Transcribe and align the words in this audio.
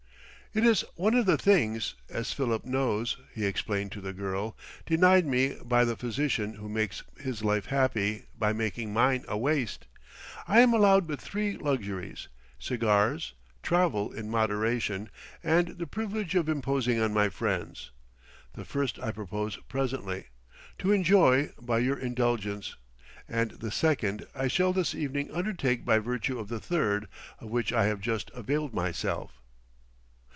"It 0.53 0.65
is 0.65 0.83
one 0.97 1.15
of 1.15 1.25
the 1.27 1.37
things, 1.37 1.95
as 2.09 2.33
Philip 2.33 2.65
knows," 2.65 3.15
he 3.33 3.45
explained 3.45 3.93
to 3.93 4.01
the 4.01 4.11
girl, 4.11 4.57
"denied 4.85 5.25
me 5.25 5.55
by 5.63 5.85
the 5.85 5.95
physician 5.95 6.55
who 6.55 6.67
makes 6.67 7.01
his 7.17 7.41
life 7.41 7.67
happy 7.67 8.25
by 8.37 8.51
making 8.51 8.91
mine 8.91 9.23
a 9.29 9.37
waste. 9.37 9.87
I 10.49 10.59
am 10.59 10.73
allowed 10.73 11.07
but 11.07 11.21
three 11.21 11.55
luxuries; 11.55 12.27
cigars, 12.59 13.31
travel 13.63 14.11
in 14.11 14.29
moderation, 14.29 15.09
and 15.41 15.69
the 15.77 15.87
privilege 15.87 16.35
of 16.35 16.49
imposing 16.49 16.99
on 16.99 17.13
my 17.13 17.29
friends. 17.29 17.91
The 18.51 18.65
first 18.65 18.99
I 18.99 19.11
propose 19.13 19.55
presently, 19.69 20.25
to 20.79 20.91
enjoy, 20.91 21.53
by 21.61 21.79
your 21.79 21.97
indulgence; 21.97 22.75
and 23.25 23.51
the 23.51 23.71
second 23.71 24.27
I 24.35 24.49
shall 24.49 24.73
this 24.73 24.93
evening 24.93 25.31
undertake 25.31 25.85
by 25.85 25.99
virtue 25.99 26.37
of 26.37 26.49
the 26.49 26.59
third, 26.59 27.07
of 27.39 27.49
which 27.49 27.71
I 27.71 27.85
have 27.85 28.01
just 28.01 28.29
availed 28.33 28.73
myself." 28.73 29.37